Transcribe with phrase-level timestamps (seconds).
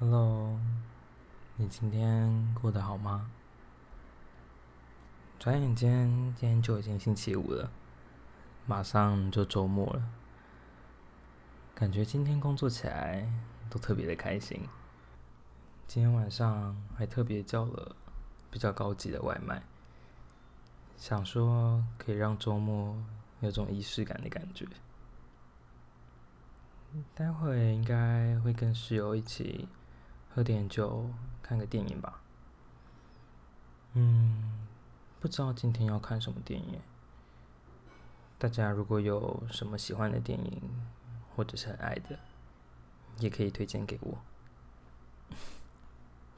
[0.00, 0.58] Hello，
[1.56, 3.30] 你今天过得好吗？
[5.38, 7.70] 转眼间，今天就已经星期五了，
[8.64, 10.02] 马上就周末了。
[11.74, 13.30] 感觉今天工作起来
[13.68, 14.66] 都特别的开心。
[15.86, 17.94] 今天晚上还特别叫了
[18.50, 19.62] 比较高级的外卖，
[20.96, 22.96] 想说可以让周末
[23.40, 24.66] 有种仪式感的感觉。
[27.14, 29.68] 待会应该会跟室友一起。
[30.34, 31.10] 喝点酒，
[31.42, 32.22] 看个电影吧。
[33.94, 34.66] 嗯，
[35.18, 36.80] 不知道今天要看什么电影。
[38.38, 40.62] 大家如果有什么喜欢的电影，
[41.34, 42.18] 或者是很爱的，
[43.18, 44.18] 也可以推荐给我。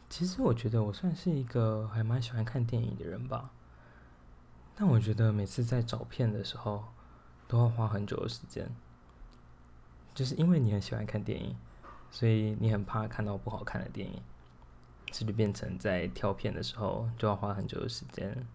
[0.09, 3.51] 其实我觉得我算是一个还蛮喜欢看电影的人吧。
[4.75, 6.85] 但我觉得每次在找片的时候，
[7.47, 8.75] 都要花很久的时间。
[10.15, 11.55] 就是因为你很喜欢看电影。
[12.13, 14.23] 所以你很怕看到不好看的电影，
[15.07, 18.47] 这就变成在挑片的时候就要花很久的时间，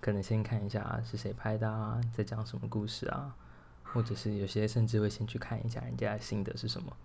[0.00, 3.34] 可能先看一下是谁拍的啊，在讲什么故事啊，
[3.82, 6.96] 或者是有些甚至会先去看一下人家的心得是什么，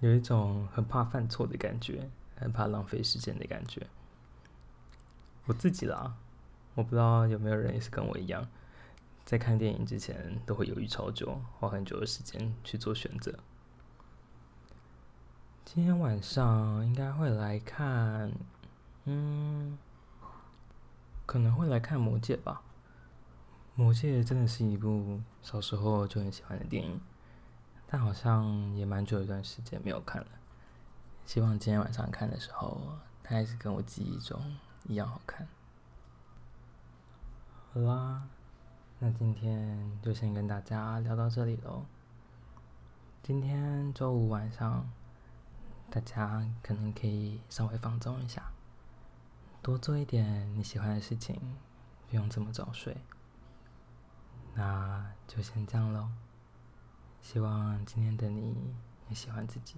[0.00, 3.86] 有一种很怕犯错的感觉，很怕浪费时间的感觉。
[5.44, 6.14] 我自己啦，
[6.74, 8.48] 我不知道有没有人也是跟我一样，
[9.26, 13.38] 在看电影之前都会犹豫超久，花很久的时间去做选择。
[15.74, 18.30] 今天晚上应该会来看，
[19.06, 19.76] 嗯，
[21.26, 22.62] 可能会来看《魔戒》吧。
[23.82, 27.00] 《魔戒》真的是一部小时候就很喜欢的电影，
[27.88, 30.28] 但好像也蛮久一段时间没有看了。
[31.26, 32.80] 希望今天晚上看的时候，
[33.24, 34.40] 它还是跟我记忆中
[34.84, 35.44] 一样好看。
[37.72, 38.22] 好啦，
[39.00, 41.84] 那今天就先跟大家聊到这里喽。
[43.24, 44.88] 今天周五晚上。
[45.94, 48.50] 大家可能可以稍微放纵一下，
[49.62, 51.40] 多做一点你喜欢的事情，
[52.10, 52.96] 不用这么早睡。
[54.54, 56.10] 那就先这样喽。
[57.22, 58.74] 希望今天的你
[59.08, 59.76] 也喜欢自己。